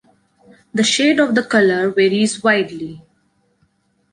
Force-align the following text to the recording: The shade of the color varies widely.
The 0.73 0.81
shade 0.81 1.19
of 1.19 1.35
the 1.35 1.43
color 1.43 1.91
varies 1.91 2.41
widely. 2.43 3.03